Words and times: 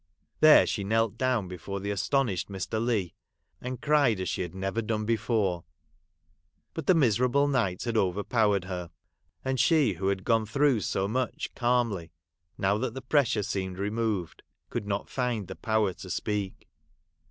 There 0.39 0.65
she 0.65 0.83
knelt 0.83 1.15
down 1.15 1.47
before 1.47 1.79
the 1.79 1.91
astonished 1.91 2.49
Mrs. 2.49 2.83
Leigh, 2.83 3.13
and 3.61 3.79
cried 3.83 4.19
as 4.19 4.29
she 4.29 4.41
had 4.41 4.55
never 4.55 4.81
done 4.81 5.05
before; 5.05 5.63
but 6.73 6.87
the 6.87 6.95
miserable 6.95 7.47
night 7.47 7.83
had 7.83 7.95
overpowered 7.95 8.63
her, 8.63 8.89
and 9.45 9.59
she 9.59 9.93
who 9.93 10.07
had 10.07 10.23
gone 10.25 10.47
through 10.47 10.79
so 10.81 11.07
much 11.07 11.53
calmly, 11.53 12.11
now 12.57 12.79
that 12.79 12.95
the 12.95 13.01
pressure 13.03 13.43
seemed 13.43 13.77
removed 13.77 14.41
could 14.71 14.87
not 14.87 15.07
find 15.07 15.47
the 15.47 15.55
power 15.55 15.93
to 15.93 16.09
speak. 16.09 16.67